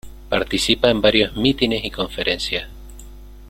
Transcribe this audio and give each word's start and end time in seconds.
Participa 0.29 0.89
en 0.89 0.99
varios 0.99 1.35
mítines 1.35 1.85
y 1.85 1.91
conferencias. 1.91 2.67